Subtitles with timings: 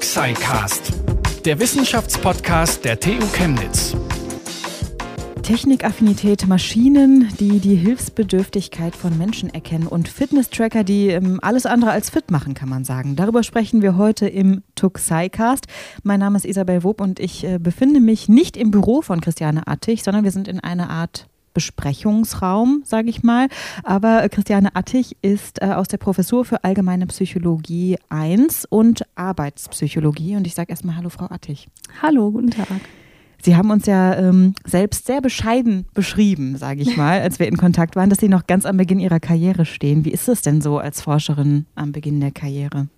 [0.00, 0.94] Tuxicast,
[1.44, 3.94] der Wissenschaftspodcast der TU Chemnitz.
[5.42, 12.08] Technikaffinität, Maschinen, die die Hilfsbedürftigkeit von Menschen erkennen und Fitness-Tracker, die ähm, alles andere als
[12.08, 13.14] fit machen, kann man sagen.
[13.14, 15.66] Darüber sprechen wir heute im Tuxicast.
[16.02, 19.66] Mein Name ist Isabel Wob und ich äh, befinde mich nicht im Büro von Christiane
[19.66, 23.48] Attich, sondern wir sind in einer Art Besprechungsraum, sage ich mal.
[23.82, 30.36] Aber Christiane Attich ist äh, aus der Professur für Allgemeine Psychologie 1 und Arbeitspsychologie.
[30.36, 31.68] Und ich sage erstmal Hallo, Frau Attich.
[32.02, 32.68] Hallo, guten Tag.
[33.42, 37.56] Sie haben uns ja ähm, selbst sehr bescheiden beschrieben, sage ich mal, als wir in
[37.56, 40.04] Kontakt waren, dass Sie noch ganz am Beginn Ihrer Karriere stehen.
[40.04, 42.88] Wie ist es denn so als Forscherin am Beginn der Karriere?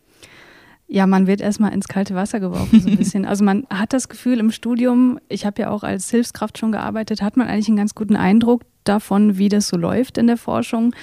[0.94, 3.24] Ja, man wird erstmal ins kalte Wasser geworfen, so ein bisschen.
[3.24, 7.22] Also man hat das Gefühl im Studium, ich habe ja auch als Hilfskraft schon gearbeitet,
[7.22, 10.94] hat man eigentlich einen ganz guten Eindruck davon, wie das so läuft in der Forschung.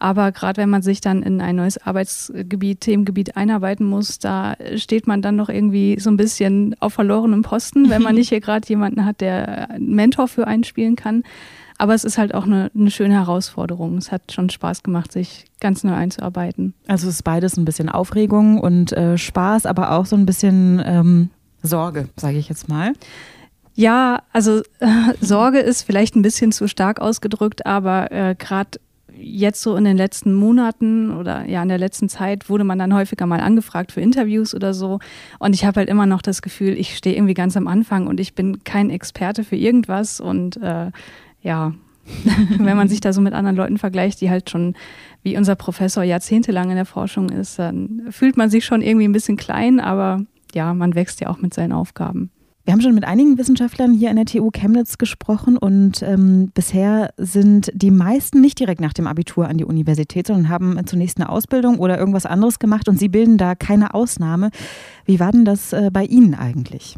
[0.00, 5.06] Aber gerade wenn man sich dann in ein neues Arbeitsgebiet, Themengebiet einarbeiten muss, da steht
[5.06, 8.66] man dann noch irgendwie so ein bisschen auf verlorenem Posten, wenn man nicht hier gerade
[8.68, 11.22] jemanden hat, der einen Mentor für einen spielen kann.
[11.78, 13.98] Aber es ist halt auch eine, eine, schöne Herausforderung.
[13.98, 16.74] Es hat schon Spaß gemacht, sich ganz neu einzuarbeiten.
[16.86, 20.82] Also es ist beides ein bisschen Aufregung und äh, Spaß, aber auch so ein bisschen
[20.84, 21.30] ähm,
[21.62, 22.92] Sorge, sage ich jetzt mal.
[23.74, 24.86] Ja, also äh,
[25.20, 28.80] Sorge ist vielleicht ein bisschen zu stark ausgedrückt, aber äh, gerade
[29.18, 32.94] jetzt so in den letzten Monaten oder ja in der letzten Zeit wurde man dann
[32.94, 34.98] häufiger mal angefragt für Interviews oder so.
[35.38, 38.20] Und ich habe halt immer noch das Gefühl, ich stehe irgendwie ganz am Anfang und
[38.20, 40.20] ich bin kein Experte für irgendwas.
[40.20, 40.90] Und äh,
[41.46, 41.72] ja,
[42.58, 44.74] wenn man sich da so mit anderen Leuten vergleicht, die halt schon
[45.22, 49.12] wie unser Professor jahrzehntelang in der Forschung ist, dann fühlt man sich schon irgendwie ein
[49.12, 50.22] bisschen klein, aber
[50.54, 52.30] ja, man wächst ja auch mit seinen Aufgaben.
[52.66, 57.10] Wir haben schon mit einigen Wissenschaftlern hier an der TU Chemnitz gesprochen und ähm, bisher
[57.16, 61.28] sind die meisten nicht direkt nach dem Abitur an die Universität, sondern haben zunächst eine
[61.28, 64.50] Ausbildung oder irgendwas anderes gemacht und Sie bilden da keine Ausnahme.
[65.04, 66.96] Wie war denn das äh, bei Ihnen eigentlich?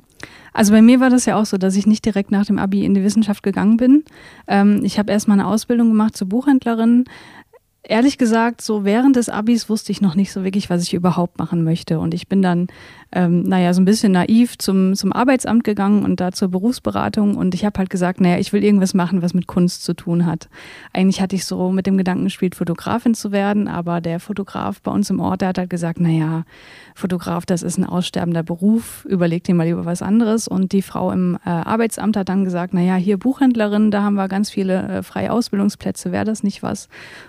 [0.54, 2.84] Also bei mir war das ja auch so, dass ich nicht direkt nach dem Abi
[2.84, 4.04] in die Wissenschaft gegangen bin.
[4.46, 7.04] Ähm, ich habe erstmal eine Ausbildung gemacht zur Buchhändlerin,
[7.88, 11.38] ehrlich gesagt, so während des Abis wusste ich noch nicht so wirklich, was ich überhaupt
[11.38, 11.98] machen möchte.
[11.98, 12.68] Und ich bin dann,
[13.12, 17.36] ähm, naja, so ein bisschen naiv zum, zum Arbeitsamt gegangen und da zur Berufsberatung.
[17.36, 20.26] Und ich habe halt gesagt, naja, ich will irgendwas machen, was mit Kunst zu tun
[20.26, 20.48] hat.
[20.92, 24.90] Eigentlich hatte ich so mit dem Gedanken gespielt, Fotografin zu werden, aber der Fotograf bei
[24.90, 26.44] uns im Ort, der hat halt gesagt, naja,
[26.94, 30.46] Fotograf, das ist ein aussterbender Beruf, überleg dir mal lieber was anderes.
[30.46, 34.28] Und die Frau im äh, Arbeitsamt hat dann gesagt, naja, hier Buchhändlerin, da haben wir
[34.28, 36.88] ganz viele äh, freie Ausbildungsplätze, wäre das nicht was?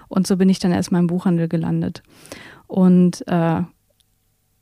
[0.09, 2.03] Und so bin ich dann erstmal im Buchhandel gelandet.
[2.67, 3.61] Und äh,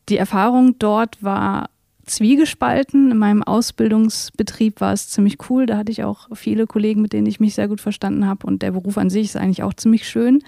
[0.10, 1.70] die Erfahrung dort war
[2.06, 3.12] zwiegespalten.
[3.12, 5.66] In meinem Ausbildungsbetrieb war es ziemlich cool.
[5.66, 8.48] Da hatte ich auch viele Kollegen, mit denen ich mich sehr gut verstanden habe.
[8.48, 10.44] Und der Beruf an sich ist eigentlich auch ziemlich schön.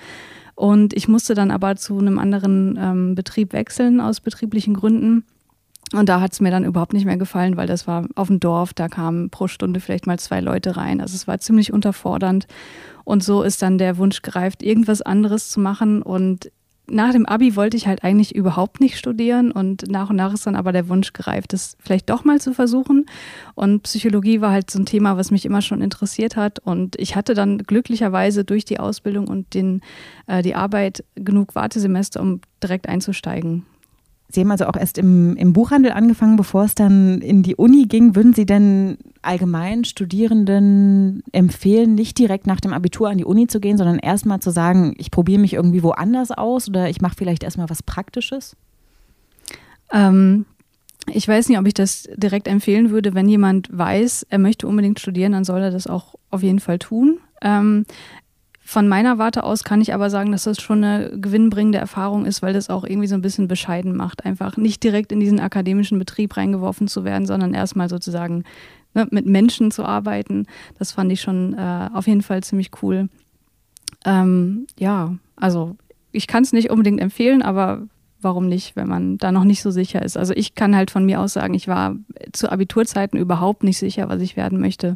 [0.55, 5.23] Und ich musste dann aber zu einem anderen ähm, Betrieb wechseln aus betrieblichen Gründen.
[5.93, 8.39] Und da hat es mir dann überhaupt nicht mehr gefallen, weil das war auf dem
[8.39, 11.01] Dorf, da kamen pro Stunde vielleicht mal zwei Leute rein.
[11.01, 12.47] Also es war ziemlich unterfordernd.
[13.05, 16.03] Und so ist dann der Wunsch gereift, irgendwas anderes zu machen.
[16.03, 16.51] Und
[16.91, 20.45] nach dem Abi wollte ich halt eigentlich überhaupt nicht studieren und nach und nach ist
[20.47, 23.05] dann aber der Wunsch gereift, das vielleicht doch mal zu versuchen.
[23.55, 26.59] Und Psychologie war halt so ein Thema, was mich immer schon interessiert hat.
[26.59, 29.81] Und ich hatte dann glücklicherweise durch die Ausbildung und den,
[30.27, 33.65] äh, die Arbeit genug Wartesemester, um direkt einzusteigen.
[34.31, 37.85] Sie haben also auch erst im, im Buchhandel angefangen, bevor es dann in die Uni
[37.87, 38.15] ging.
[38.15, 43.59] Würden Sie denn allgemein Studierenden empfehlen, nicht direkt nach dem Abitur an die Uni zu
[43.59, 47.43] gehen, sondern erstmal zu sagen, ich probiere mich irgendwie woanders aus oder ich mache vielleicht
[47.43, 48.55] erstmal was Praktisches?
[49.91, 50.45] Ähm,
[51.11, 53.15] ich weiß nicht, ob ich das direkt empfehlen würde.
[53.15, 56.77] Wenn jemand weiß, er möchte unbedingt studieren, dann soll er das auch auf jeden Fall
[56.77, 57.17] tun.
[57.41, 57.85] Ähm,
[58.69, 62.43] von meiner Warte aus kann ich aber sagen, dass das schon eine gewinnbringende Erfahrung ist,
[62.43, 65.97] weil das auch irgendwie so ein bisschen bescheiden macht, einfach nicht direkt in diesen akademischen
[65.97, 68.43] Betrieb reingeworfen zu werden, sondern erstmal sozusagen
[68.93, 70.45] ne, mit Menschen zu arbeiten.
[70.77, 73.09] Das fand ich schon äh, auf jeden Fall ziemlich cool.
[74.05, 75.75] Ähm, ja, also
[76.11, 77.87] ich kann es nicht unbedingt empfehlen, aber
[78.21, 80.15] warum nicht, wenn man da noch nicht so sicher ist.
[80.15, 81.95] Also ich kann halt von mir aus sagen, ich war
[82.33, 84.95] zu Abiturzeiten überhaupt nicht sicher, was ich werden möchte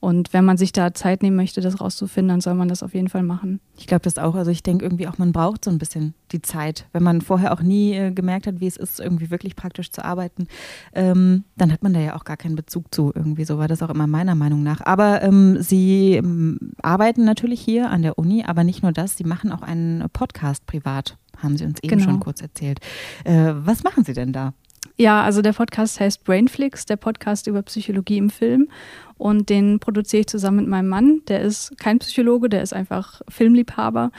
[0.00, 2.94] und wenn man sich da Zeit nehmen möchte, das rauszufinden, dann soll man das auf
[2.94, 3.60] jeden Fall machen.
[3.76, 4.34] Ich glaube das auch.
[4.34, 6.86] Also ich denke irgendwie auch, man braucht so ein bisschen die Zeit.
[6.92, 10.04] Wenn man vorher auch nie äh, gemerkt hat, wie es ist, irgendwie wirklich praktisch zu
[10.04, 10.48] arbeiten,
[10.94, 13.12] ähm, dann hat man da ja auch gar keinen Bezug zu.
[13.14, 14.80] Irgendwie so war das auch immer meiner Meinung nach.
[14.84, 19.24] Aber ähm, Sie ähm, arbeiten natürlich hier an der Uni, aber nicht nur das, Sie
[19.24, 22.10] machen auch einen Podcast privat, haben Sie uns eben genau.
[22.10, 22.80] schon kurz erzählt.
[23.24, 24.52] Äh, was machen Sie denn da?
[24.98, 28.68] Ja, also der Podcast heißt Brainflix, der Podcast über Psychologie im Film.
[29.18, 31.22] Und den produziere ich zusammen mit meinem Mann.
[31.28, 34.10] Der ist kein Psychologe, der ist einfach Filmliebhaber.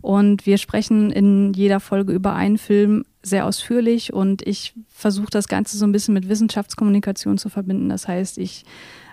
[0.00, 5.48] Und wir sprechen in jeder Folge über einen Film sehr ausführlich und ich versuche das
[5.48, 7.88] Ganze so ein bisschen mit Wissenschaftskommunikation zu verbinden.
[7.88, 8.64] Das heißt, ich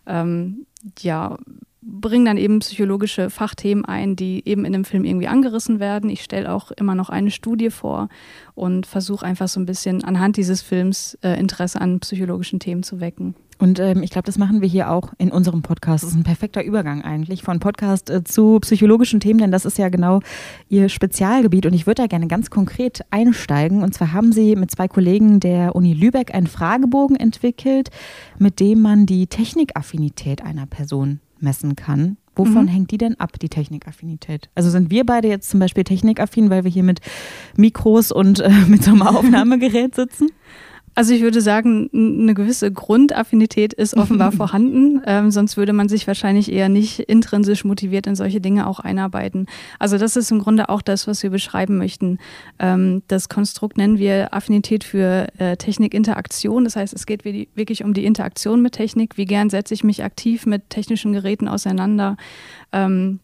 [0.06, 0.66] ähm,
[1.00, 1.38] ja,
[1.82, 6.10] bringe dann eben psychologische Fachthemen ein, die eben in dem Film irgendwie angerissen werden.
[6.10, 8.10] Ich stelle auch immer noch eine Studie vor
[8.56, 13.00] und versuche einfach so ein bisschen anhand dieses Films äh, Interesse an psychologischen Themen zu
[13.00, 13.36] wecken.
[13.60, 16.04] Und ähm, ich glaube, das machen wir hier auch in unserem Podcast.
[16.04, 19.78] Das ist ein perfekter Übergang eigentlich von Podcast äh, zu psychologischen Themen, denn das ist
[19.78, 20.22] ja genau
[20.70, 21.66] Ihr Spezialgebiet.
[21.66, 23.84] Und ich würde da gerne ganz konkret einsteigen.
[23.84, 27.90] Und zwar haben Sie mit zwei Kollegen der Uni Lübeck einen Fragebogen entwickelt,
[28.40, 32.18] mit dem man die Technikaffinität einer Person messen kann.
[32.36, 32.70] Wovon mhm.
[32.70, 34.50] hängt die denn ab, die Technikaffinität?
[34.56, 37.00] Also sind wir beide jetzt zum Beispiel technikaffin, weil wir hier mit
[37.56, 40.30] Mikros und äh, mit so einem Aufnahmegerät sitzen?
[40.96, 46.08] Also ich würde sagen, eine gewisse Grundaffinität ist offenbar vorhanden, ähm, sonst würde man sich
[46.08, 49.48] wahrscheinlich eher nicht intrinsisch motiviert in solche Dinge auch einarbeiten.
[49.80, 52.20] Also das ist im Grunde auch das, was wir beschreiben möchten.
[52.60, 56.64] Ähm, das Konstrukt nennen wir Affinität für äh, Technikinteraktion.
[56.64, 59.18] Das heißt, es geht wirklich um die Interaktion mit Technik.
[59.18, 62.18] Wie gern setze ich mich aktiv mit technischen Geräten auseinander?
[62.72, 63.20] Ähm,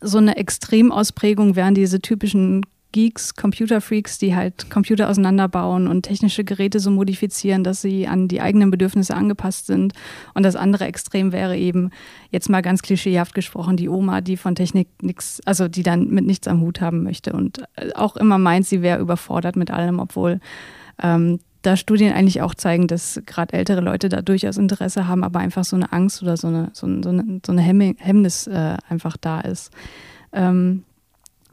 [0.00, 2.62] so eine Extremausprägung wären diese typischen
[2.94, 8.40] Geeks, Computerfreaks, die halt Computer auseinanderbauen und technische Geräte so modifizieren, dass sie an die
[8.40, 9.94] eigenen Bedürfnisse angepasst sind.
[10.32, 11.90] Und das andere Extrem wäre eben,
[12.30, 16.24] jetzt mal ganz klischeehaft gesprochen, die Oma, die von Technik nichts, also die dann mit
[16.24, 17.64] nichts am Hut haben möchte und
[17.96, 20.38] auch immer meint, sie wäre überfordert mit allem, obwohl
[21.02, 25.40] ähm, da Studien eigentlich auch zeigen, dass gerade ältere Leute da durchaus Interesse haben, aber
[25.40, 29.16] einfach so eine Angst oder so eine, so, so eine, so eine Hemmnis äh, einfach
[29.16, 29.72] da ist.
[30.32, 30.84] Ähm,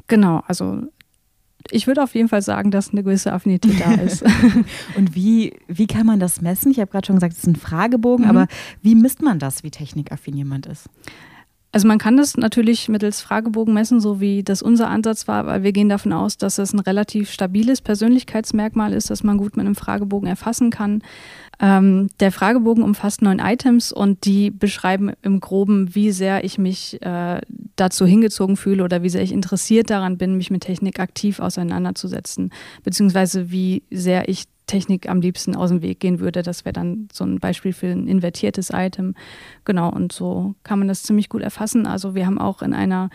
[0.06, 0.84] genau, also
[1.70, 4.24] ich würde auf jeden Fall sagen, dass eine gewisse Affinität da ist.
[4.96, 6.72] Und wie, wie kann man das messen?
[6.72, 8.32] Ich habe gerade schon gesagt, es ist ein Fragebogen, mhm.
[8.32, 8.48] aber
[8.82, 10.90] wie misst man das, wie technikaffin jemand ist?
[11.74, 15.64] Also man kann das natürlich mittels Fragebogen messen, so wie das unser Ansatz war, weil
[15.64, 19.66] wir gehen davon aus, dass es ein relativ stabiles Persönlichkeitsmerkmal ist, das man gut mit
[19.66, 21.02] einem Fragebogen erfassen kann.
[21.62, 27.00] Ähm, der Fragebogen umfasst neun Items und die beschreiben im Groben, wie sehr ich mich
[27.04, 27.40] äh,
[27.76, 32.52] dazu hingezogen fühle oder wie sehr ich interessiert daran bin, mich mit Technik aktiv auseinanderzusetzen,
[32.84, 36.44] beziehungsweise wie sehr ich Technik am liebsten aus dem Weg gehen würde.
[36.44, 39.16] Das wäre dann so ein Beispiel für ein invertiertes Item.
[39.66, 41.86] Genau, und so kann man das ziemlich gut erfassen.
[41.86, 43.10] Also wir haben auch in einer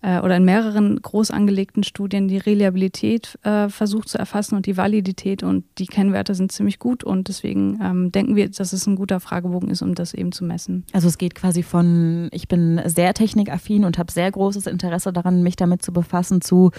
[0.00, 4.78] äh, oder in mehreren groß angelegten Studien die Reliabilität äh, versucht zu erfassen und die
[4.78, 8.96] Validität und die Kennwerte sind ziemlich gut und deswegen ähm, denken wir, dass es ein
[8.96, 10.84] guter Fragebogen ist, um das eben zu messen.
[10.94, 15.42] Also es geht quasi von, ich bin sehr technikaffin und habe sehr großes Interesse daran,
[15.42, 16.70] mich damit zu befassen, zu,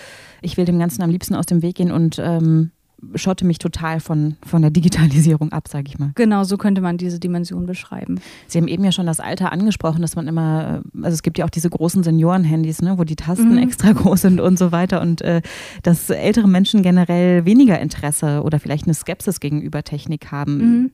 [0.41, 2.71] ich will dem Ganzen am liebsten aus dem Weg gehen und ähm,
[3.15, 6.11] schotte mich total von, von der Digitalisierung ab, sage ich mal.
[6.15, 8.19] Genau, so könnte man diese Dimension beschreiben.
[8.47, 11.45] Sie haben eben ja schon das Alter angesprochen, dass man immer, also es gibt ja
[11.45, 13.57] auch diese großen Senioren-Handys, ne, wo die Tasten mhm.
[13.59, 15.41] extra groß sind und so weiter und äh,
[15.83, 20.57] dass ältere Menschen generell weniger Interesse oder vielleicht eine Skepsis gegenüber Technik haben.
[20.57, 20.91] Mhm.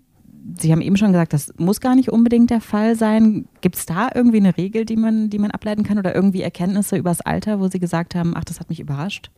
[0.60, 3.46] Sie haben eben schon gesagt, das muss gar nicht unbedingt der Fall sein.
[3.62, 6.98] Gibt es da irgendwie eine Regel, die man, die man ableiten kann oder irgendwie Erkenntnisse
[6.98, 9.30] über das Alter, wo Sie gesagt haben, ach, das hat mich überrascht?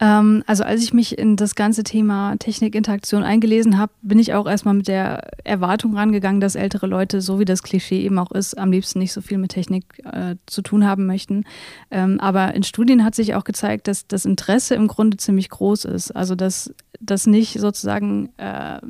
[0.00, 4.46] Ähm, also als ich mich in das ganze Thema Technikinteraktion eingelesen habe, bin ich auch
[4.46, 8.56] erstmal mit der Erwartung rangegangen, dass ältere Leute, so wie das Klischee eben auch ist,
[8.56, 11.44] am liebsten nicht so viel mit Technik äh, zu tun haben möchten.
[11.90, 15.84] Ähm, aber in Studien hat sich auch gezeigt, dass das Interesse im Grunde ziemlich groß
[15.84, 16.12] ist.
[16.12, 18.80] Also dass das nicht sozusagen, äh,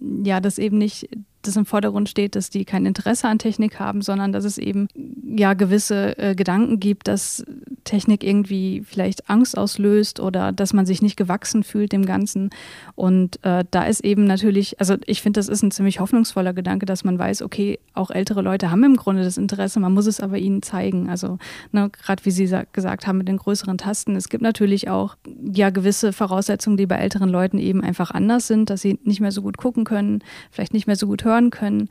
[0.00, 1.08] ja, dass eben nicht
[1.42, 4.88] das im Vordergrund steht, dass die kein Interesse an Technik haben, sondern dass es eben
[5.24, 7.44] ja gewisse äh, Gedanken gibt, dass
[7.86, 12.50] Technik irgendwie vielleicht Angst auslöst oder dass man sich nicht gewachsen fühlt dem Ganzen.
[12.94, 16.84] Und äh, da ist eben natürlich, also ich finde, das ist ein ziemlich hoffnungsvoller Gedanke,
[16.84, 20.20] dass man weiß, okay, auch ältere Leute haben im Grunde das Interesse, man muss es
[20.20, 21.08] aber ihnen zeigen.
[21.08, 21.38] Also
[21.72, 25.70] ne, gerade wie Sie gesagt haben mit den größeren Tasten, es gibt natürlich auch ja
[25.70, 29.42] gewisse Voraussetzungen, die bei älteren Leuten eben einfach anders sind, dass sie nicht mehr so
[29.42, 31.88] gut gucken können, vielleicht nicht mehr so gut hören können,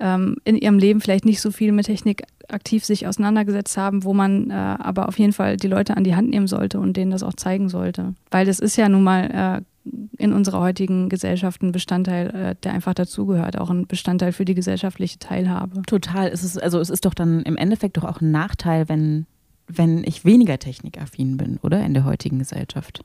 [0.00, 4.14] ähm, in ihrem Leben vielleicht nicht so viel mit Technik aktiv sich auseinandergesetzt haben, wo
[4.14, 7.10] man äh, aber auf jeden Fall die Leute an die Hand nehmen sollte und denen
[7.10, 8.14] das auch zeigen sollte.
[8.30, 12.72] Weil das ist ja nun mal äh, in unserer heutigen Gesellschaft ein Bestandteil, äh, der
[12.72, 15.82] einfach dazugehört, auch ein Bestandteil für die gesellschaftliche Teilhabe.
[15.86, 16.28] Total.
[16.28, 19.26] Es ist, also es ist doch dann im Endeffekt doch auch ein Nachteil, wenn,
[19.66, 21.84] wenn ich weniger technikaffin bin, oder?
[21.84, 23.04] In der heutigen Gesellschaft.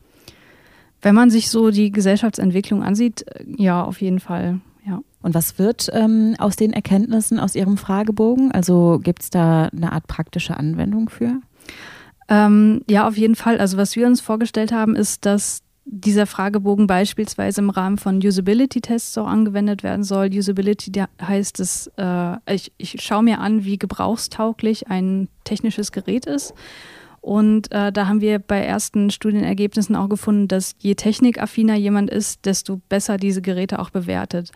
[1.02, 4.62] Wenn man sich so die Gesellschaftsentwicklung ansieht, äh, ja, auf jeden Fall.
[4.86, 5.02] Ja.
[5.22, 8.52] Und was wird ähm, aus den Erkenntnissen aus Ihrem Fragebogen?
[8.52, 11.40] Also gibt es da eine Art praktische Anwendung für?
[12.28, 13.60] Ähm, ja, auf jeden Fall.
[13.60, 19.18] Also was wir uns vorgestellt haben, ist, dass dieser Fragebogen beispielsweise im Rahmen von Usability-Tests
[19.18, 20.30] auch angewendet werden soll.
[20.34, 26.54] Usability heißt es, äh, ich, ich schaue mir an, wie gebrauchstauglich ein technisches Gerät ist
[27.24, 32.46] Und äh, da haben wir bei ersten Studienergebnissen auch gefunden, dass je technikaffiner jemand ist,
[32.46, 34.52] desto besser diese Geräte auch bewertet.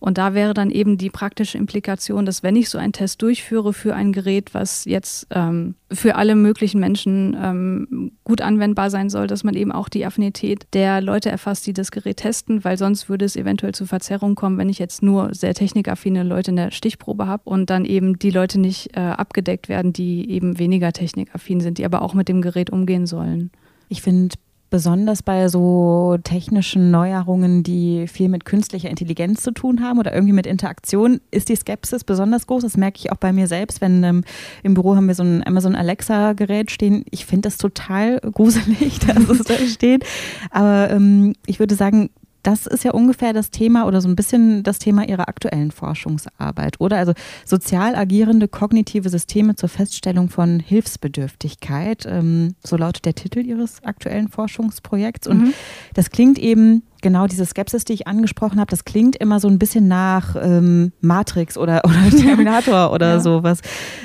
[0.00, 3.74] Und da wäre dann eben die praktische Implikation, dass wenn ich so einen Test durchführe
[3.74, 9.26] für ein Gerät, was jetzt ähm, für alle möglichen Menschen ähm, gut anwendbar sein soll,
[9.26, 13.10] dass man eben auch die Affinität der Leute erfasst, die das Gerät testen, weil sonst
[13.10, 16.70] würde es eventuell zu Verzerrungen kommen, wenn ich jetzt nur sehr technikaffine Leute in der
[16.70, 21.60] Stichprobe habe und dann eben die Leute nicht äh, abgedeckt werden, die eben weniger technikaffin
[21.60, 23.50] sind, die aber auch mit dem Gerät umgehen sollen.
[23.90, 24.34] Ich finde
[24.70, 30.32] besonders bei so technischen Neuerungen, die viel mit künstlicher Intelligenz zu tun haben oder irgendwie
[30.32, 32.62] mit Interaktion, ist die Skepsis besonders groß.
[32.62, 34.24] Das merke ich auch bei mir selbst, wenn ähm,
[34.62, 37.04] im Büro haben wir so ein Amazon Alexa-Gerät stehen.
[37.10, 40.04] Ich finde das total gruselig, dass es da steht.
[40.50, 42.10] Aber ähm, ich würde sagen,
[42.42, 46.80] das ist ja ungefähr das Thema oder so ein bisschen das Thema Ihrer aktuellen Forschungsarbeit,
[46.80, 46.98] oder?
[46.98, 47.12] Also
[47.44, 54.28] sozial agierende kognitive Systeme zur Feststellung von Hilfsbedürftigkeit, ähm, so lautet der Titel Ihres aktuellen
[54.28, 55.28] Forschungsprojekts.
[55.28, 55.54] Und mhm.
[55.94, 59.58] das klingt eben genau diese Skepsis, die ich angesprochen habe, das klingt immer so ein
[59.58, 63.20] bisschen nach ähm, Matrix oder, oder Terminator oder ja.
[63.20, 63.60] sowas.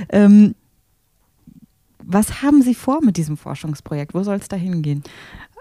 [0.10, 0.56] Ähm,
[2.08, 4.14] was haben Sie vor mit diesem Forschungsprojekt?
[4.14, 5.04] Wo soll es da hingehen?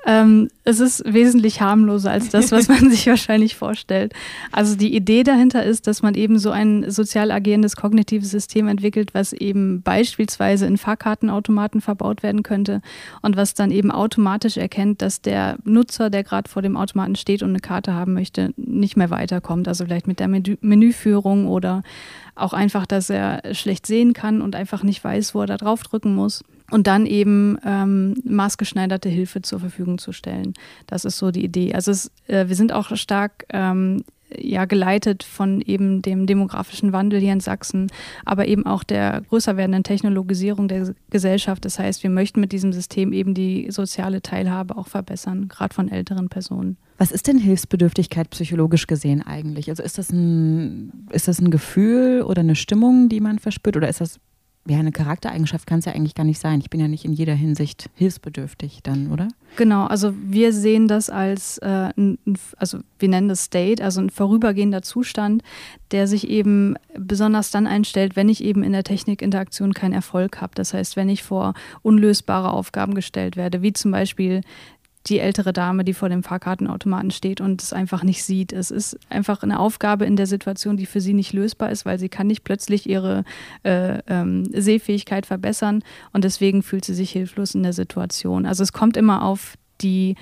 [0.06, 4.12] Ähm, es ist wesentlich harmloser als das, was man sich wahrscheinlich vorstellt.
[4.52, 9.14] Also die Idee dahinter ist, dass man eben so ein sozial agierendes kognitives System entwickelt,
[9.14, 12.82] was eben beispielsweise in Fahrkartenautomaten verbaut werden könnte
[13.22, 17.42] und was dann eben automatisch erkennt, dass der Nutzer, der gerade vor dem Automaten steht
[17.42, 19.68] und eine Karte haben möchte, nicht mehr weiterkommt.
[19.68, 21.82] Also vielleicht mit der Menüführung oder
[22.34, 26.14] auch einfach, dass er schlecht sehen kann und einfach nicht weiß, wo er da draufdrücken
[26.14, 30.54] muss und dann eben ähm, maßgeschneiderte Hilfe zur Verfügung zu stellen.
[30.86, 31.74] Das ist so die Idee.
[31.74, 34.04] Also es, äh, wir sind auch stark ähm,
[34.38, 37.90] ja geleitet von eben dem demografischen Wandel hier in Sachsen,
[38.24, 41.64] aber eben auch der größer werdenden Technologisierung der Gesellschaft.
[41.64, 45.88] Das heißt, wir möchten mit diesem System eben die soziale Teilhabe auch verbessern, gerade von
[45.88, 46.76] älteren Personen.
[46.96, 49.68] Was ist denn Hilfsbedürftigkeit psychologisch gesehen eigentlich?
[49.68, 53.88] Also ist das ein, ist das ein Gefühl oder eine Stimmung, die man verspürt, oder
[53.88, 54.20] ist das
[54.66, 56.60] ja, eine Charaktereigenschaft kann es ja eigentlich gar nicht sein.
[56.60, 59.28] Ich bin ja nicht in jeder Hinsicht hilfsbedürftig dann, oder?
[59.56, 62.18] Genau, also wir sehen das als, äh, ein,
[62.56, 65.42] also wir nennen das State, also ein vorübergehender Zustand,
[65.90, 70.54] der sich eben besonders dann einstellt, wenn ich eben in der Technikinteraktion keinen Erfolg habe.
[70.54, 71.52] Das heißt, wenn ich vor
[71.82, 74.40] unlösbare Aufgaben gestellt werde, wie zum Beispiel
[75.06, 78.52] die ältere Dame, die vor dem Fahrkartenautomaten steht und es einfach nicht sieht.
[78.52, 81.98] Es ist einfach eine Aufgabe in der Situation, die für sie nicht lösbar ist, weil
[81.98, 83.24] sie kann nicht plötzlich ihre
[83.64, 85.82] äh, ähm, Sehfähigkeit verbessern
[86.12, 88.46] und deswegen fühlt sie sich hilflos in der Situation.
[88.46, 90.16] Also es kommt immer auf die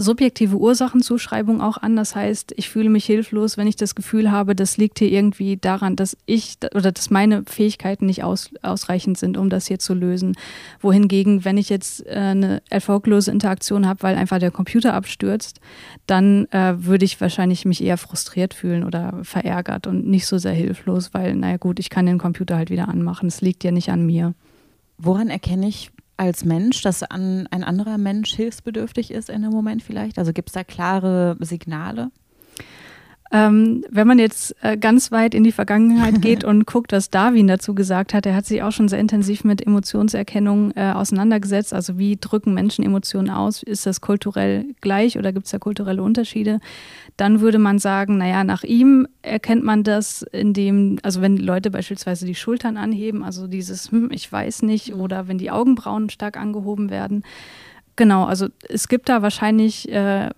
[0.00, 1.96] subjektive Ursachenzuschreibung auch an.
[1.96, 5.56] Das heißt, ich fühle mich hilflos, wenn ich das Gefühl habe, das liegt hier irgendwie
[5.56, 9.94] daran, dass ich oder dass meine Fähigkeiten nicht aus, ausreichend sind, um das hier zu
[9.94, 10.36] lösen.
[10.80, 15.60] Wohingegen, wenn ich jetzt äh, eine erfolglose Interaktion habe, weil einfach der Computer abstürzt,
[16.06, 20.52] dann äh, würde ich wahrscheinlich mich eher frustriert fühlen oder verärgert und nicht so sehr
[20.52, 23.26] hilflos, weil, naja gut, ich kann den Computer halt wieder anmachen.
[23.26, 24.34] Es liegt ja nicht an mir.
[24.96, 29.82] Woran erkenne ich, als Mensch, dass an ein anderer Mensch hilfsbedürftig ist in dem Moment
[29.82, 30.18] vielleicht?
[30.18, 32.10] Also gibt es da klare Signale?
[33.30, 37.46] Ähm, wenn man jetzt äh, ganz weit in die Vergangenheit geht und guckt, was Darwin
[37.46, 41.74] dazu gesagt hat, er hat sich auch schon sehr intensiv mit Emotionserkennung äh, auseinandergesetzt.
[41.74, 43.62] Also wie drücken Menschen Emotionen aus?
[43.62, 46.60] Ist das kulturell gleich oder gibt es da kulturelle Unterschiede?
[47.18, 52.24] Dann würde man sagen, naja, nach ihm erkennt man das, indem, also wenn Leute beispielsweise
[52.24, 55.00] die Schultern anheben, also dieses, hm, ich weiß nicht, mhm.
[55.00, 57.24] oder wenn die Augenbrauen stark angehoben werden.
[57.96, 60.30] Genau, also es gibt da wahrscheinlich äh,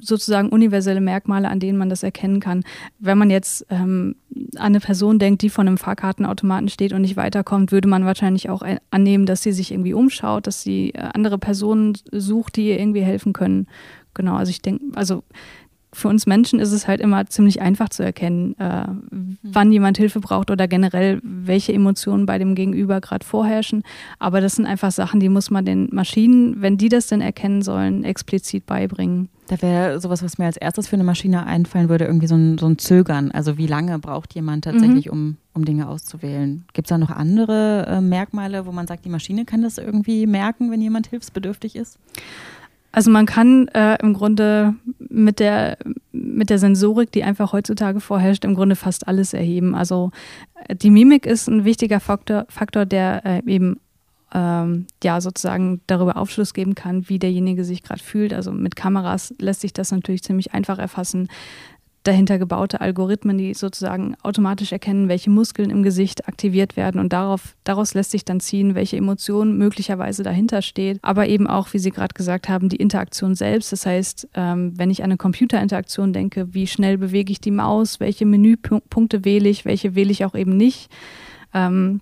[0.00, 2.64] sozusagen universelle Merkmale, an denen man das erkennen kann.
[2.98, 4.16] Wenn man jetzt ähm,
[4.56, 8.50] an eine Person denkt, die vor einem Fahrkartenautomaten steht und nicht weiterkommt, würde man wahrscheinlich
[8.50, 12.78] auch annehmen, dass sie sich irgendwie umschaut, dass sie äh, andere Personen sucht, die ihr
[12.78, 13.66] irgendwie helfen können.
[14.14, 15.22] Genau, also ich denke, also
[15.92, 19.38] für uns Menschen ist es halt immer ziemlich einfach zu erkennen, äh, mhm.
[19.42, 23.82] wann jemand Hilfe braucht oder generell, welche Emotionen bei dem Gegenüber gerade vorherrschen.
[24.18, 27.62] Aber das sind einfach Sachen, die muss man den Maschinen, wenn die das denn erkennen
[27.62, 29.28] sollen, explizit beibringen.
[29.48, 32.58] Da wäre sowas, was mir als erstes für eine Maschine einfallen würde, irgendwie so ein,
[32.58, 33.30] so ein Zögern.
[33.30, 35.12] Also wie lange braucht jemand tatsächlich, mhm.
[35.12, 36.66] um, um Dinge auszuwählen?
[36.74, 40.26] Gibt es da noch andere äh, Merkmale, wo man sagt, die Maschine kann das irgendwie
[40.26, 41.98] merken, wenn jemand hilfsbedürftig ist?
[42.98, 45.78] Also man kann äh, im Grunde mit der,
[46.10, 49.76] mit der Sensorik, die einfach heutzutage vorherrscht, im Grunde fast alles erheben.
[49.76, 50.10] Also
[50.66, 53.78] äh, die Mimik ist ein wichtiger Faktor, Faktor der äh, eben
[54.34, 58.34] ähm, ja sozusagen darüber Aufschluss geben kann, wie derjenige sich gerade fühlt.
[58.34, 61.28] Also mit Kameras lässt sich das natürlich ziemlich einfach erfassen
[62.08, 67.54] dahinter gebaute Algorithmen, die sozusagen automatisch erkennen, welche Muskeln im Gesicht aktiviert werden und darauf,
[67.64, 70.98] daraus lässt sich dann ziehen, welche Emotion möglicherweise dahinter steht.
[71.02, 73.72] Aber eben auch, wie Sie gerade gesagt haben, die Interaktion selbst.
[73.72, 78.00] Das heißt, ähm, wenn ich an eine Computerinteraktion denke, wie schnell bewege ich die Maus,
[78.00, 80.90] welche Menüpunkte wähle ich, welche wähle ich auch eben nicht.
[81.54, 82.00] Ähm,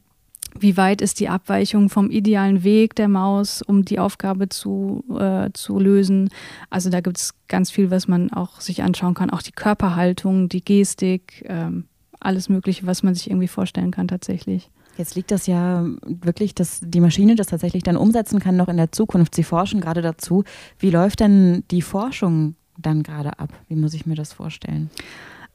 [0.61, 5.51] wie weit ist die Abweichung vom idealen Weg der Maus, um die Aufgabe zu, äh,
[5.53, 6.31] zu lösen.
[6.71, 9.31] Also da gibt es ganz viel, was man auch sich anschauen kann.
[9.31, 11.85] Auch die Körperhaltung, die Gestik, ähm,
[12.21, 14.71] alles Mögliche, was man sich irgendwie vorstellen kann tatsächlich.
[14.99, 18.79] Jetzt liegt das ja wirklich, dass die Maschine das tatsächlich dann umsetzen kann, noch in
[18.79, 19.35] der Zukunft.
[19.35, 20.45] Sie forschen gerade dazu.
[20.79, 23.51] Wie läuft denn die Forschung dann gerade ab?
[23.69, 24.91] Wie muss ich mir das vorstellen?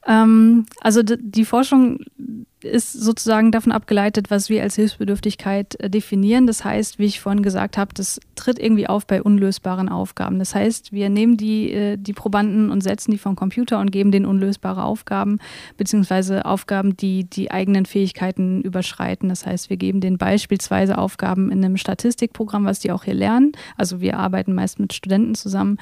[0.05, 1.99] Ähm, also die Forschung
[2.63, 6.47] ist sozusagen davon abgeleitet, was wir als Hilfsbedürftigkeit äh, definieren.
[6.47, 10.39] Das heißt, wie ich vorhin gesagt habe, das tritt irgendwie auf bei unlösbaren Aufgaben.
[10.39, 14.11] Das heißt, wir nehmen die, äh, die Probanden und setzen die vom Computer und geben
[14.11, 15.39] denen unlösbare Aufgaben,
[15.77, 19.29] beziehungsweise Aufgaben, die die eigenen Fähigkeiten überschreiten.
[19.29, 23.51] Das heißt, wir geben denen beispielsweise Aufgaben in einem Statistikprogramm, was die auch hier lernen.
[23.77, 25.77] Also wir arbeiten meist mit Studenten zusammen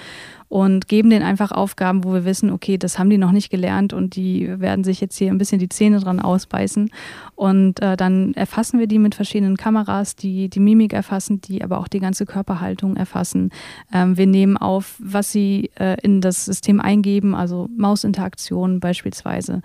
[0.50, 3.94] und geben denen einfach Aufgaben, wo wir wissen, okay, das haben die noch nicht gelernt
[3.94, 6.90] und die werden sich jetzt hier ein bisschen die Zähne dran ausbeißen reißen.
[7.36, 11.80] Und äh, dann erfassen wir die mit verschiedenen Kameras, die die Mimik erfassen, die aber
[11.80, 13.52] auch die ganze Körperhaltung erfassen.
[13.94, 19.62] Ähm, wir nehmen auf, was sie äh, in das System eingeben, also Mausinteraktionen beispielsweise,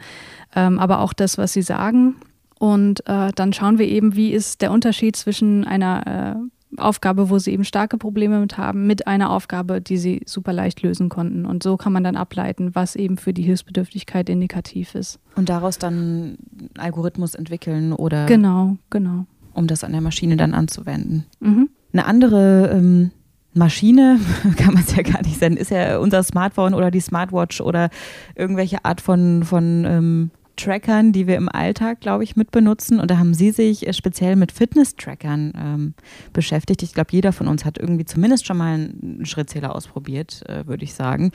[0.54, 2.16] ähm, aber auch das, was sie sagen.
[2.58, 7.38] Und äh, dann schauen wir eben, wie ist der Unterschied zwischen einer äh, Aufgabe, wo
[7.38, 11.46] sie eben starke Probleme mit haben, mit einer Aufgabe, die sie super leicht lösen konnten.
[11.46, 15.18] Und so kann man dann ableiten, was eben für die Hilfsbedürftigkeit indikativ ist.
[15.36, 16.36] Und daraus dann
[16.78, 18.26] Algorithmus entwickeln oder.
[18.26, 19.26] Genau, genau.
[19.52, 21.26] Um das an der Maschine dann anzuwenden.
[21.40, 21.68] Mhm.
[21.92, 23.10] Eine andere ähm,
[23.54, 24.18] Maschine,
[24.56, 27.88] kann man es ja gar nicht sein, ist ja unser Smartphone oder die Smartwatch oder
[28.34, 33.00] irgendwelche Art von, von ähm, Trackern, die wir im Alltag, glaube ich, mitbenutzen.
[33.00, 35.94] Und da haben Sie sich äh, speziell mit Fitness-Trackern ähm,
[36.32, 36.82] beschäftigt.
[36.82, 40.84] Ich glaube, jeder von uns hat irgendwie zumindest schon mal einen Schrittzähler ausprobiert, äh, würde
[40.84, 41.32] ich sagen.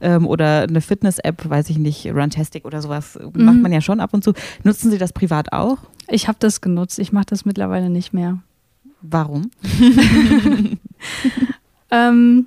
[0.00, 3.44] Ähm, oder eine Fitness-App, weiß ich nicht, Runtastic oder sowas, mhm.
[3.44, 4.32] macht man ja schon ab und zu.
[4.62, 5.78] Nutzen Sie das privat auch?
[6.08, 6.98] Ich habe das genutzt.
[6.98, 8.38] Ich mache das mittlerweile nicht mehr.
[9.02, 9.50] Warum?
[11.90, 12.46] ähm,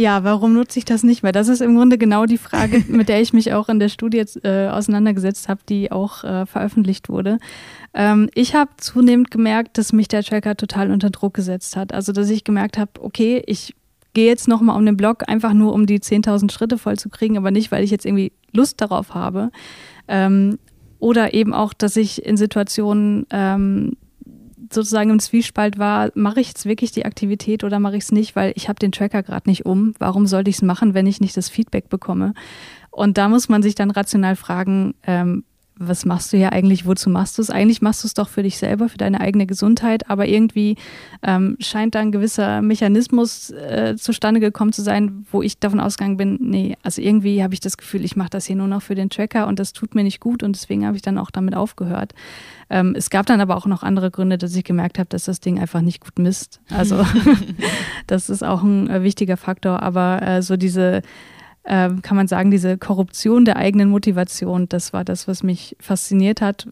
[0.00, 1.32] ja, warum nutze ich das nicht mehr?
[1.32, 4.24] Das ist im Grunde genau die Frage, mit der ich mich auch in der Studie
[4.42, 7.38] äh, auseinandergesetzt habe, die auch äh, veröffentlicht wurde.
[7.92, 11.92] Ähm, ich habe zunehmend gemerkt, dass mich der Tracker total unter Druck gesetzt hat.
[11.92, 13.74] Also, dass ich gemerkt habe, okay, ich
[14.14, 17.36] gehe jetzt nochmal um den Block, einfach nur um die 10.000 Schritte voll zu kriegen,
[17.36, 19.50] aber nicht, weil ich jetzt irgendwie Lust darauf habe.
[20.08, 20.58] Ähm,
[20.98, 23.96] oder eben auch, dass ich in Situationen ähm,
[24.72, 28.36] sozusagen im Zwiespalt war, mache ich jetzt wirklich die Aktivität oder mache ich es nicht,
[28.36, 29.94] weil ich habe den Tracker gerade nicht um.
[29.98, 32.34] Warum sollte ich es machen, wenn ich nicht das Feedback bekomme?
[32.90, 35.44] Und da muss man sich dann rational fragen, ähm,
[35.82, 37.48] was machst du hier eigentlich, wozu machst du es?
[37.48, 40.76] Eigentlich machst du es doch für dich selber, für deine eigene Gesundheit, aber irgendwie
[41.22, 46.18] ähm, scheint da ein gewisser Mechanismus äh, zustande gekommen zu sein, wo ich davon ausgegangen
[46.18, 48.94] bin, nee, also irgendwie habe ich das Gefühl, ich mache das hier nur noch für
[48.94, 51.56] den Tracker und das tut mir nicht gut und deswegen habe ich dann auch damit
[51.56, 52.12] aufgehört.
[52.68, 55.40] Ähm, es gab dann aber auch noch andere Gründe, dass ich gemerkt habe, dass das
[55.40, 56.60] Ding einfach nicht gut misst.
[56.68, 57.06] Also
[58.06, 61.00] das ist auch ein äh, wichtiger Faktor, aber äh, so diese
[61.64, 66.40] ähm, kann man sagen, diese Korruption der eigenen Motivation, das war das, was mich fasziniert
[66.40, 66.68] hat.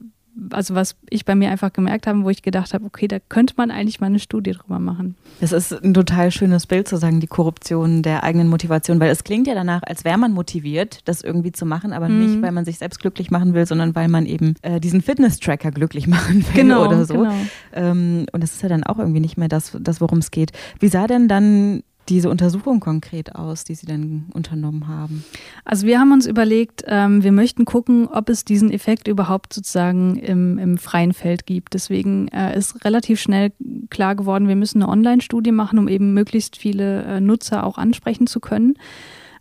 [0.51, 3.55] Also was ich bei mir einfach gemerkt habe, wo ich gedacht habe, okay, da könnte
[3.57, 5.17] man eigentlich mal eine Studie drüber machen.
[5.41, 9.25] Das ist ein total schönes Bild zu sagen, die Korruption der eigenen Motivation, weil es
[9.25, 12.21] klingt ja danach, als wäre man motiviert, das irgendwie zu machen, aber mhm.
[12.21, 15.73] nicht, weil man sich selbst glücklich machen will, sondern weil man eben äh, diesen Fitness-Tracker
[15.73, 17.15] glücklich machen will genau, oder so.
[17.15, 17.35] Genau.
[17.73, 20.53] Ähm, und das ist ja dann auch irgendwie nicht mehr das, das worum es geht.
[20.79, 25.25] Wie sah denn dann diese Untersuchung konkret aus, die Sie denn unternommen haben?
[25.65, 30.17] Also wir haben uns überlegt, ähm, wir möchten gucken, ob es diesen Effekt überhaupt sozusagen
[30.17, 31.75] im, im freien Feld gibt.
[31.75, 33.53] Deswegen äh, ist relativ schnell
[33.91, 38.27] klar geworden, wir müssen eine Online-Studie machen, um eben möglichst viele äh, Nutzer auch ansprechen
[38.27, 38.75] zu können.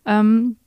[0.05, 0.57] Ähm,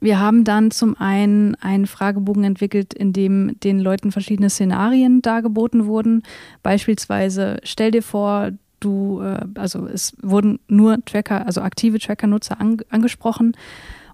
[0.00, 5.86] wir haben dann zum einen einen Fragebogen entwickelt, in dem den Leuten verschiedene Szenarien dargeboten
[5.86, 6.22] wurden.
[6.62, 8.50] Beispielsweise, stell dir vor,
[8.86, 13.56] du, äh, also es wurden nur Tracker, also aktive Tracker-Nutzer an, angesprochen.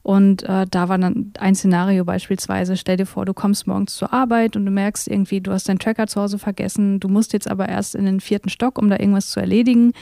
[0.02, 4.12] Und äh, da war dann ein Szenario beispielsweise, stell dir vor, du kommst morgens zur
[4.12, 7.48] Arbeit und du merkst irgendwie, du hast deinen Tracker zu Hause vergessen, du musst jetzt
[7.48, 9.92] aber erst in den vierten Stock, um da irgendwas zu erledigen.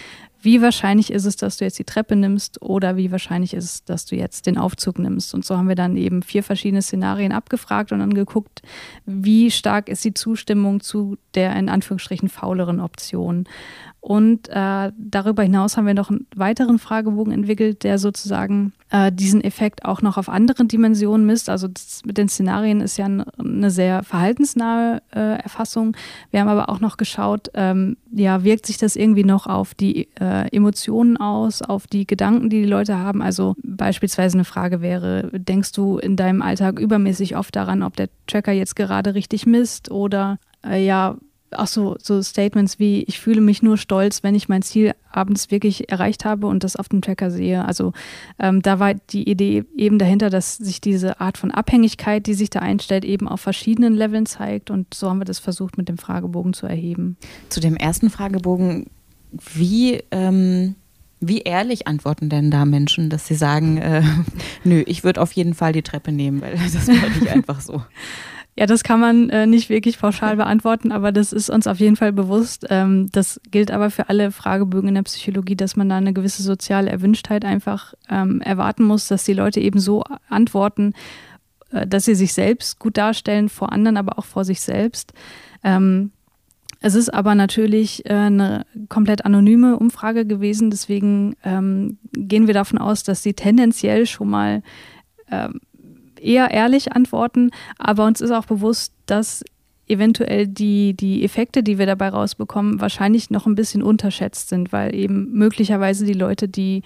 [0.43, 3.85] Wie wahrscheinlich ist es, dass du jetzt die Treppe nimmst oder wie wahrscheinlich ist es,
[3.85, 5.35] dass du jetzt den Aufzug nimmst?
[5.35, 8.63] Und so haben wir dann eben vier verschiedene Szenarien abgefragt und dann geguckt,
[9.05, 13.45] wie stark ist die Zustimmung zu der in Anführungsstrichen fauleren Option.
[14.01, 19.43] Und äh, darüber hinaus haben wir noch einen weiteren Fragebogen entwickelt, der sozusagen äh, diesen
[19.45, 21.51] Effekt auch noch auf anderen Dimensionen misst.
[21.51, 25.95] Also das mit den Szenarien ist ja eine sehr verhaltensnahe äh, Erfassung.
[26.31, 30.09] Wir haben aber auch noch geschaut, ähm, ja, wirkt sich das irgendwie noch auf die
[30.19, 33.21] äh, Emotionen aus, auf die Gedanken, die die Leute haben.
[33.21, 38.09] Also beispielsweise eine Frage wäre, denkst du in deinem Alltag übermäßig oft daran, ob der
[38.27, 41.17] Tracker jetzt gerade richtig misst oder äh, ja,
[41.57, 45.51] auch so, so Statements wie, ich fühle mich nur stolz, wenn ich mein Ziel abends
[45.51, 47.65] wirklich erreicht habe und das auf dem Tracker sehe.
[47.65, 47.93] Also
[48.39, 52.51] ähm, da war die Idee eben dahinter, dass sich diese Art von Abhängigkeit, die sich
[52.51, 54.71] da einstellt, eben auf verschiedenen Leveln zeigt.
[54.71, 57.17] Und so haben wir das versucht, mit dem Fragebogen zu erheben.
[57.49, 58.87] Zu dem ersten Fragebogen,
[59.33, 60.77] wie, ähm,
[61.21, 64.03] wie ehrlich antworten denn da Menschen, dass sie sagen, äh,
[64.65, 67.83] nö, ich würde auf jeden Fall die Treppe nehmen, weil das mache ich einfach so.
[68.61, 71.97] Ja, das kann man äh, nicht wirklich pauschal beantworten, aber das ist uns auf jeden
[71.97, 72.67] Fall bewusst.
[72.69, 76.43] Ähm, das gilt aber für alle Fragebögen in der Psychologie, dass man da eine gewisse
[76.43, 80.93] soziale Erwünschtheit einfach ähm, erwarten muss, dass die Leute eben so antworten,
[81.71, 85.15] äh, dass sie sich selbst gut darstellen, vor anderen, aber auch vor sich selbst.
[85.65, 86.11] Ähm,
[86.83, 92.79] es ist aber natürlich äh, eine komplett anonyme Umfrage gewesen, deswegen ähm, gehen wir davon
[92.79, 94.63] aus, dass sie tendenziell schon mal
[95.31, 95.61] ähm,
[96.23, 99.43] eher ehrlich antworten, aber uns ist auch bewusst, dass
[99.91, 104.95] eventuell die, die Effekte, die wir dabei rausbekommen, wahrscheinlich noch ein bisschen unterschätzt sind, weil
[104.95, 106.83] eben möglicherweise die Leute, die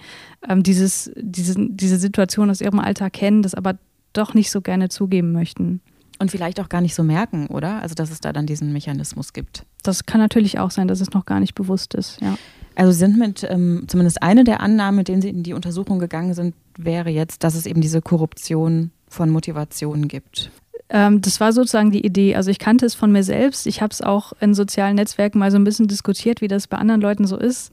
[0.49, 3.75] ähm, dieses, diese, diese Situation aus ihrem Alltag kennen, das aber
[4.13, 5.81] doch nicht so gerne zugeben möchten.
[6.17, 7.81] Und vielleicht auch gar nicht so merken, oder?
[7.81, 9.65] Also, dass es da dann diesen Mechanismus gibt.
[9.83, 12.37] Das kann natürlich auch sein, dass es noch gar nicht bewusst ist, ja.
[12.77, 16.33] Also sind mit, ähm, zumindest eine der Annahmen, mit denen Sie in die Untersuchung gegangen
[16.33, 20.51] sind, wäre jetzt, dass es eben diese Korruption von Motivation gibt?
[20.89, 22.35] Ähm, das war sozusagen die Idee.
[22.35, 23.65] Also ich kannte es von mir selbst.
[23.65, 26.77] Ich habe es auch in sozialen Netzwerken mal so ein bisschen diskutiert, wie das bei
[26.77, 27.71] anderen Leuten so ist.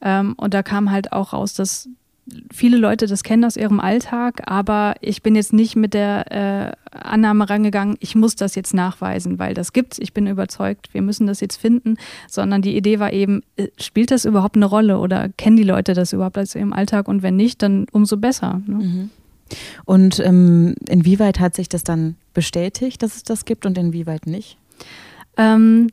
[0.00, 1.88] Ähm, und da kam halt auch raus, dass
[2.52, 6.96] viele Leute das kennen aus ihrem Alltag, aber ich bin jetzt nicht mit der äh,
[6.96, 11.26] Annahme rangegangen, ich muss das jetzt nachweisen, weil das gibt's, ich bin überzeugt, wir müssen
[11.26, 11.96] das jetzt finden,
[12.28, 15.92] sondern die Idee war eben, äh, spielt das überhaupt eine Rolle oder kennen die Leute
[15.92, 18.62] das überhaupt aus ihrem Alltag und wenn nicht, dann umso besser.
[18.66, 18.76] Ne?
[18.76, 19.10] Mhm.
[19.84, 24.58] Und ähm, inwieweit hat sich das dann bestätigt, dass es das gibt und inwieweit nicht?
[25.36, 25.88] Ähm,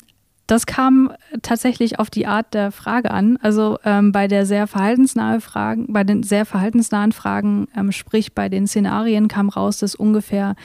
[0.48, 3.38] das kam tatsächlich auf die Art der Frage an.
[3.42, 8.50] Also ähm, bei der sehr verhaltensnahen Fragen, bei den sehr verhaltensnahen Fragen, ähm, sprich bei
[8.50, 10.56] den Szenarien, kam raus, dass ungefähr,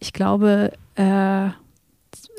[0.00, 1.50] ich glaube, äh,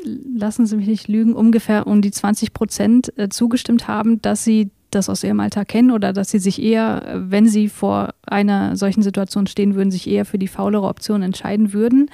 [0.03, 4.69] lassen Sie mich nicht lügen, ungefähr um die 20 Prozent äh, zugestimmt haben, dass sie
[4.91, 9.03] das aus ihrem Alltag kennen oder dass sie sich eher, wenn sie vor einer solchen
[9.03, 12.09] Situation stehen würden, sich eher für die faulere Option entscheiden würden.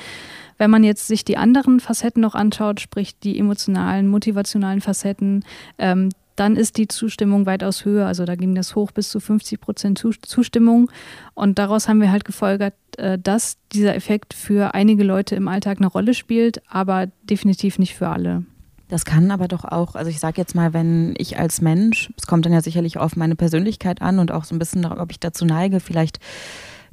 [0.57, 5.43] Wenn man jetzt sich die anderen Facetten noch anschaut, sprich die emotionalen, motivationalen Facetten,
[5.77, 8.07] ähm, dann ist die Zustimmung weitaus höher.
[8.07, 10.89] Also da ging das hoch bis zu 50 Prozent Zustimmung.
[11.33, 15.77] Und daraus haben wir halt gefolgert, äh, dass dieser Effekt für einige Leute im Alltag
[15.77, 18.43] eine Rolle spielt, aber definitiv nicht für alle.
[18.93, 22.27] Das kann aber doch auch, also ich sage jetzt mal, wenn ich als Mensch, es
[22.27, 25.19] kommt dann ja sicherlich auf meine Persönlichkeit an und auch so ein bisschen, ob ich
[25.19, 26.19] dazu neige, vielleicht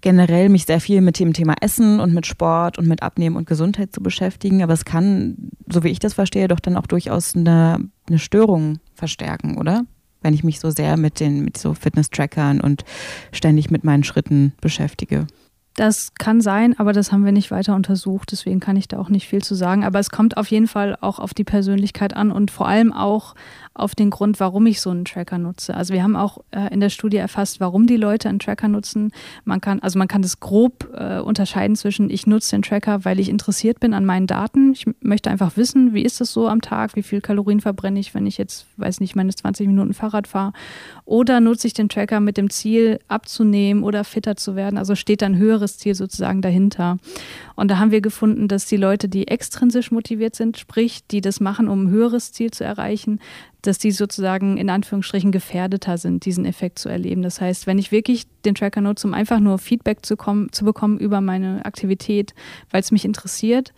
[0.00, 3.46] generell mich sehr viel mit dem Thema Essen und mit Sport und mit Abnehmen und
[3.46, 4.62] Gesundheit zu beschäftigen.
[4.62, 8.78] Aber es kann, so wie ich das verstehe, doch dann auch durchaus eine, eine Störung
[8.94, 9.84] verstärken, oder?
[10.22, 12.82] Wenn ich mich so sehr mit den, mit so Fitness-Trackern und
[13.30, 15.26] ständig mit meinen Schritten beschäftige.
[15.74, 19.08] Das kann sein, aber das haben wir nicht weiter untersucht, deswegen kann ich da auch
[19.08, 19.84] nicht viel zu sagen.
[19.84, 23.34] Aber es kommt auf jeden Fall auch auf die Persönlichkeit an und vor allem auch
[23.72, 25.74] auf den Grund, warum ich so einen Tracker nutze.
[25.74, 29.12] Also wir haben auch äh, in der Studie erfasst, warum die Leute einen Tracker nutzen.
[29.44, 33.20] Man kann, also man kann das grob äh, unterscheiden zwischen, ich nutze den Tracker, weil
[33.20, 34.72] ich interessiert bin an meinen Daten.
[34.72, 38.12] Ich möchte einfach wissen, wie ist es so am Tag, wie viel Kalorien verbrenne ich,
[38.12, 40.52] wenn ich jetzt, weiß nicht, meine 20 Minuten Fahrrad fahre.
[41.04, 44.78] Oder nutze ich den Tracker mit dem Ziel, abzunehmen oder fitter zu werden.
[44.78, 46.96] Also steht ein höheres Ziel sozusagen dahinter.
[47.54, 51.40] Und da haben wir gefunden, dass die Leute, die extrinsisch motiviert sind, sprich, die das
[51.40, 53.20] machen, um ein höheres Ziel zu erreichen,
[53.62, 57.22] dass die sozusagen in Anführungsstrichen gefährdeter sind, diesen Effekt zu erleben.
[57.22, 60.64] Das heißt, wenn ich wirklich den Tracker nutze, um einfach nur Feedback zu, kommen, zu
[60.64, 62.34] bekommen über meine Aktivität,
[62.70, 63.74] weil es mich interessiert,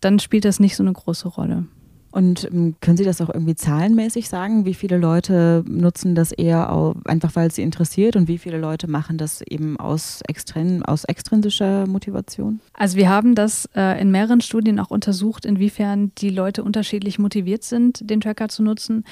[0.00, 1.66] dann spielt das nicht so eine große Rolle.
[2.14, 4.64] Und ähm, können Sie das auch irgendwie zahlenmäßig sagen?
[4.64, 8.56] Wie viele Leute nutzen das eher auch, einfach, weil es sie interessiert und wie viele
[8.56, 12.60] Leute machen das eben aus, extrin aus extrinsischer Motivation?
[12.72, 17.64] Also wir haben das äh, in mehreren Studien auch untersucht, inwiefern die Leute unterschiedlich motiviert
[17.64, 19.02] sind, den Tracker zu nutzen.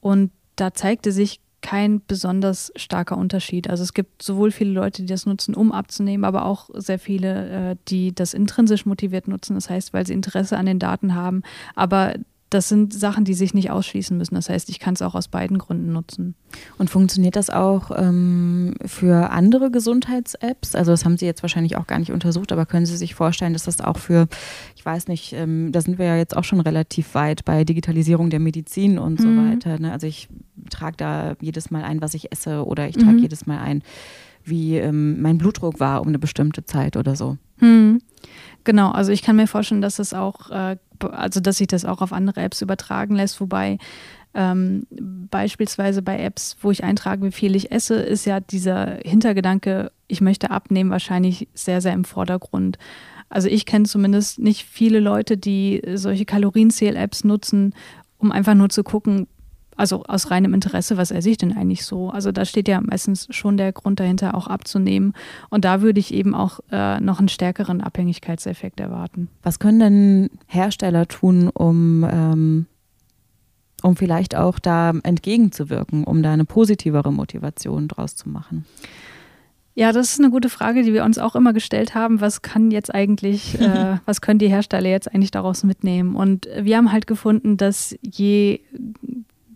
[0.00, 3.70] Und da zeigte sich kein besonders starker Unterschied.
[3.70, 7.70] Also es gibt sowohl viele Leute, die das nutzen, um abzunehmen, aber auch sehr viele,
[7.70, 9.54] äh, die das intrinsisch motiviert nutzen.
[9.54, 11.42] Das heißt, weil sie Interesse an den Daten haben.
[11.76, 12.14] Aber
[12.50, 14.34] das sind Sachen, die sich nicht ausschließen müssen.
[14.34, 16.34] Das heißt, ich kann es auch aus beiden Gründen nutzen.
[16.78, 20.74] Und funktioniert das auch ähm, für andere Gesundheits-Apps?
[20.74, 23.52] Also das haben Sie jetzt wahrscheinlich auch gar nicht untersucht, aber können Sie sich vorstellen,
[23.52, 24.28] dass das auch für,
[24.76, 28.30] ich weiß nicht, ähm, da sind wir ja jetzt auch schon relativ weit bei Digitalisierung
[28.30, 29.22] der Medizin und mhm.
[29.22, 29.78] so weiter.
[29.78, 29.92] Ne?
[29.92, 30.28] Also ich
[30.70, 33.22] trage da jedes Mal ein, was ich esse oder ich trage mhm.
[33.22, 33.82] jedes Mal ein,
[34.44, 37.36] wie ähm, mein Blutdruck war um eine bestimmte Zeit oder so.
[37.60, 38.00] Mhm.
[38.64, 40.76] Genau, also ich kann mir vorstellen, dass es auch, äh,
[41.10, 43.78] also dass sich das auch auf andere Apps übertragen lässt, wobei
[44.34, 49.90] ähm, beispielsweise bei Apps, wo ich eintrage, wie viel ich esse, ist ja dieser Hintergedanke,
[50.06, 52.78] ich möchte abnehmen, wahrscheinlich sehr, sehr im Vordergrund.
[53.30, 57.74] Also ich kenne zumindest nicht viele Leute, die solche Kalorienzähl-Apps nutzen,
[58.18, 59.28] um einfach nur zu gucken,
[59.78, 62.10] also aus reinem Interesse, was esse ich denn eigentlich so?
[62.10, 65.14] Also da steht ja meistens schon der Grund dahinter, auch abzunehmen.
[65.50, 69.28] Und da würde ich eben auch äh, noch einen stärkeren Abhängigkeitseffekt erwarten.
[69.42, 72.66] Was können denn Hersteller tun, um, ähm,
[73.82, 78.66] um vielleicht auch da entgegenzuwirken, um da eine positivere Motivation draus zu machen?
[79.76, 82.20] Ja, das ist eine gute Frage, die wir uns auch immer gestellt haben.
[82.20, 86.16] Was kann jetzt eigentlich, äh, was können die Hersteller jetzt eigentlich daraus mitnehmen?
[86.16, 88.58] Und wir haben halt gefunden, dass je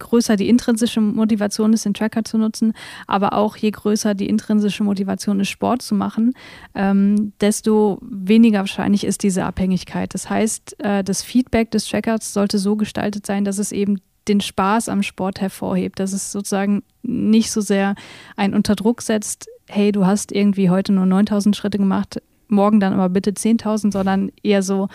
[0.03, 2.75] größer die intrinsische Motivation ist, den Tracker zu nutzen,
[3.07, 6.35] aber auch je größer die intrinsische Motivation ist, Sport zu machen,
[6.75, 10.13] ähm, desto weniger wahrscheinlich ist diese Abhängigkeit.
[10.15, 14.41] Das heißt, äh, das Feedback des Trackers sollte so gestaltet sein, dass es eben den
[14.41, 17.95] Spaß am Sport hervorhebt, dass es sozusagen nicht so sehr
[18.37, 22.93] einen unter Druck setzt, hey, du hast irgendwie heute nur 9000 Schritte gemacht, morgen dann
[22.93, 24.89] aber bitte 10.000, sondern eher so,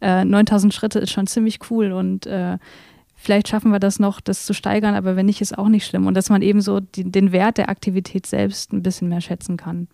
[0.00, 2.58] äh, 9000 Schritte ist schon ziemlich cool und äh,
[3.24, 6.06] vielleicht schaffen wir das noch, das zu steigern, aber wenn nicht, ist auch nicht schlimm.
[6.06, 9.56] Und dass man eben so die, den Wert der Aktivität selbst ein bisschen mehr schätzen
[9.56, 9.88] kann.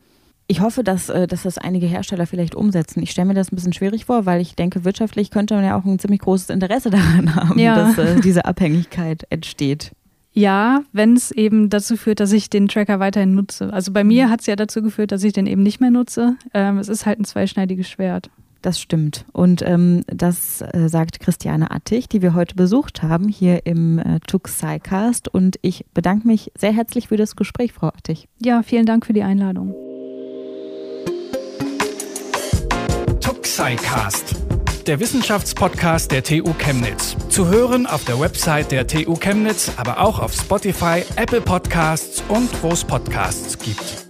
[0.46, 3.02] Ich hoffe, dass, äh, dass das einige Hersteller vielleicht umsetzen.
[3.02, 5.78] Ich stelle mir das ein bisschen schwierig vor, weil ich denke, wirtschaftlich könnte man ja
[5.78, 7.76] auch ein ziemlich großes Interesse daran haben, ja.
[7.76, 9.92] dass äh, diese Abhängigkeit entsteht.
[10.32, 13.72] Ja, wenn es eben dazu führt, dass ich den Tracker weiterhin nutze.
[13.72, 14.30] Also bei mir mhm.
[14.30, 16.36] hat es ja dazu geführt, dass ich den eben nicht mehr nutze.
[16.54, 18.30] Ähm, es ist halt ein zweischneidiges Schwert.
[18.62, 19.24] Das stimmt.
[19.32, 24.20] Und ähm, das äh, sagt Christiane Attig, die wir heute besucht haben, hier im äh,
[24.26, 25.28] Tuxicast.
[25.28, 28.28] Und ich bedanke mich sehr herzlich für das Gespräch, Frau Attig.
[28.38, 29.74] Ja, vielen Dank für die Einladung.
[33.20, 34.36] Tuxicast,
[34.86, 37.16] der Wissenschaftspodcast der TU Chemnitz.
[37.30, 42.62] Zu hören auf der Website der TU Chemnitz, aber auch auf Spotify, Apple Podcasts und
[42.62, 44.09] wo es Podcasts gibt.